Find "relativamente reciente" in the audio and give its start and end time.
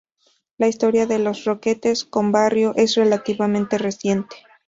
2.95-4.35